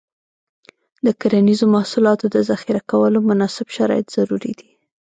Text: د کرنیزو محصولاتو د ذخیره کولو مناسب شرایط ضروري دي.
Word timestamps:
د 1.05 1.07
کرنیزو 1.21 1.65
محصولاتو 1.75 2.25
د 2.35 2.37
ذخیره 2.49 2.81
کولو 2.91 3.17
مناسب 3.29 3.67
شرایط 3.75 4.07
ضروري 4.15 4.53
دي. 4.59 4.69